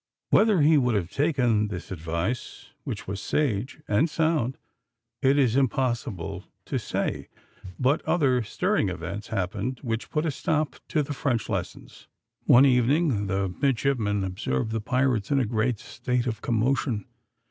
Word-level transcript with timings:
Whether 0.31 0.61
he 0.61 0.79
would 0.79 0.95
have 0.95 1.11
taken 1.11 1.67
this 1.67 1.91
advice, 1.91 2.69
which 2.85 3.07
was 3.07 3.21
sage 3.21 3.81
and 3.87 4.09
sound, 4.09 4.57
it 5.21 5.37
is 5.37 5.55
impossible 5.55 6.45
to 6.65 6.79
say; 6.79 7.29
but 7.77 8.01
other 8.01 8.41
stirring 8.41 8.89
events 8.89 9.27
happened 9.27 9.77
which 9.83 10.09
put 10.09 10.25
a 10.25 10.31
stop 10.31 10.77
to 10.87 11.03
the 11.03 11.13
French 11.13 11.49
lessons. 11.49 12.07
One 12.45 12.65
evening 12.65 13.27
the 13.27 13.53
midshipmen 13.61 14.23
observed 14.23 14.71
the 14.71 14.81
pirates 14.81 15.29
in 15.29 15.39
a 15.39 15.45
great 15.45 15.77
state 15.77 16.25
of 16.25 16.41
commotion. 16.41 17.05